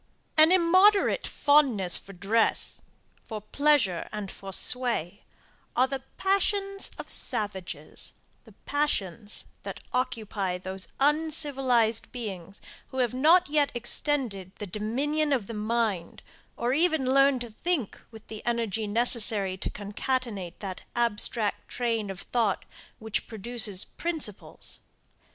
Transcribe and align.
An 0.35 0.51
immoderate 0.51 1.27
fondness 1.27 1.99
for 1.99 2.13
dress, 2.13 2.81
for 3.23 3.39
pleasure 3.39 4.09
and 4.11 4.31
for 4.31 4.51
sway, 4.51 5.23
are 5.75 5.85
the 5.85 6.01
passions 6.17 6.89
of 6.97 7.11
savages; 7.11 8.13
the 8.43 8.53
passions 8.65 9.45
that 9.61 9.79
occupy 9.93 10.57
those 10.57 10.87
uncivilized 10.99 12.11
beings 12.11 12.61
who 12.87 12.97
have 12.97 13.13
not 13.13 13.47
yet 13.47 13.71
extended 13.75 14.53
the 14.55 14.65
dominion 14.65 15.31
of 15.31 15.45
the 15.45 15.53
mind, 15.53 16.23
or 16.57 16.73
even 16.73 17.05
learned 17.05 17.41
to 17.41 17.51
think 17.51 18.01
with 18.09 18.25
the 18.25 18.43
energy 18.43 18.87
necessary 18.87 19.55
to 19.55 19.69
concatenate 19.69 20.61
that 20.61 20.81
abstract 20.95 21.67
train 21.69 22.09
of 22.09 22.21
thought 22.21 22.65
which 22.97 23.27
produces 23.27 23.85
principles. 23.85 24.79